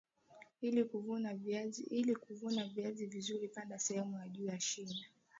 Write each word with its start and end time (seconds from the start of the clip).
ili 0.61 0.83
kuvuna 2.15 2.67
viazi 2.73 3.05
vizuri 3.05 3.47
panda 3.47 3.79
sehemu 3.79 4.17
ya 4.17 4.27
juu 4.29 4.45
ya 4.45 4.59
shina 4.59 5.05